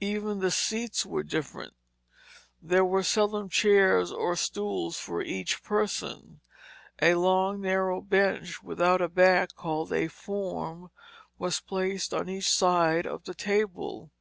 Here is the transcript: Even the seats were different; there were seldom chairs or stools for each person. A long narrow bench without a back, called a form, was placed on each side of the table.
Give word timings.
Even 0.00 0.38
the 0.38 0.52
seats 0.52 1.04
were 1.04 1.24
different; 1.24 1.74
there 2.62 2.84
were 2.84 3.02
seldom 3.02 3.48
chairs 3.48 4.12
or 4.12 4.36
stools 4.36 5.00
for 5.00 5.20
each 5.20 5.64
person. 5.64 6.40
A 7.02 7.16
long 7.16 7.60
narrow 7.62 8.00
bench 8.00 8.62
without 8.62 9.00
a 9.00 9.08
back, 9.08 9.48
called 9.56 9.92
a 9.92 10.06
form, 10.06 10.92
was 11.40 11.58
placed 11.58 12.14
on 12.14 12.28
each 12.28 12.48
side 12.48 13.04
of 13.04 13.24
the 13.24 13.34
table. 13.34 14.12